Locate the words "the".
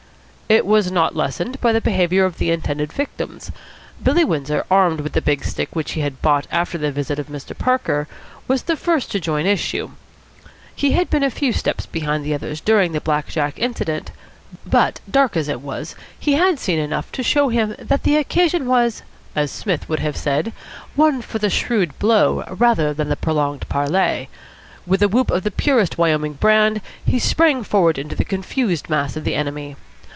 1.71-1.79, 2.37-2.51, 5.13-5.21, 6.77-6.91, 8.63-8.75, 12.25-12.33, 12.91-12.99, 18.03-18.17, 21.39-21.49, 23.07-23.15, 25.43-25.49, 28.17-28.25, 29.23-29.35